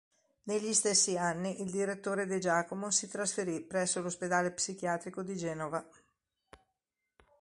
Negli 0.45 0.73
stessi 0.73 1.15
anni 1.15 1.61
il 1.61 1.69
direttore 1.69 2.25
"de 2.25 2.39
Giacomo" 2.39 2.89
si 2.89 3.07
trasferì 3.07 3.61
presso 3.61 4.01
l'ospedale 4.01 4.51
psichiatrico 4.51 5.21
di 5.21 5.37
Genova. 5.37 5.87